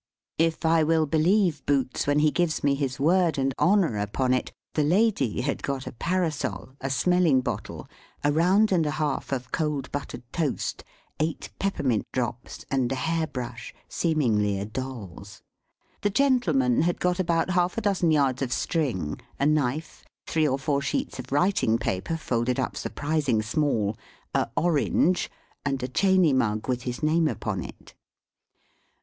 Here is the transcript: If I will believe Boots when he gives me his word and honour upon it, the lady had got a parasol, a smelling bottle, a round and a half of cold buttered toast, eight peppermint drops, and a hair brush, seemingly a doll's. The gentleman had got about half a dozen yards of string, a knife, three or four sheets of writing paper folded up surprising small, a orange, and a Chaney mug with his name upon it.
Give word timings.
If 0.39 0.65
I 0.65 0.81
will 0.83 1.05
believe 1.05 1.63
Boots 1.67 2.07
when 2.07 2.17
he 2.17 2.31
gives 2.31 2.63
me 2.63 2.73
his 2.73 2.99
word 2.99 3.37
and 3.37 3.53
honour 3.59 3.99
upon 3.99 4.33
it, 4.33 4.51
the 4.73 4.81
lady 4.83 5.41
had 5.41 5.61
got 5.61 5.85
a 5.85 5.91
parasol, 5.91 6.71
a 6.81 6.89
smelling 6.89 7.41
bottle, 7.41 7.87
a 8.23 8.31
round 8.31 8.71
and 8.71 8.83
a 8.87 8.97
half 8.97 9.31
of 9.31 9.51
cold 9.51 9.91
buttered 9.91 10.23
toast, 10.33 10.83
eight 11.19 11.51
peppermint 11.59 12.07
drops, 12.11 12.65
and 12.71 12.91
a 12.91 12.95
hair 12.95 13.27
brush, 13.27 13.75
seemingly 13.87 14.57
a 14.59 14.65
doll's. 14.65 15.43
The 16.01 16.09
gentleman 16.09 16.81
had 16.81 16.99
got 16.99 17.19
about 17.19 17.51
half 17.51 17.77
a 17.77 17.81
dozen 17.81 18.09
yards 18.09 18.41
of 18.41 18.51
string, 18.51 19.21
a 19.39 19.45
knife, 19.45 20.03
three 20.25 20.47
or 20.47 20.57
four 20.57 20.81
sheets 20.81 21.19
of 21.19 21.31
writing 21.31 21.77
paper 21.77 22.17
folded 22.17 22.59
up 22.59 22.75
surprising 22.75 23.43
small, 23.43 23.95
a 24.33 24.49
orange, 24.57 25.29
and 25.63 25.77
a 25.83 25.87
Chaney 25.87 26.33
mug 26.33 26.67
with 26.67 26.81
his 26.89 27.03
name 27.03 27.27
upon 27.27 27.61
it. 27.63 27.93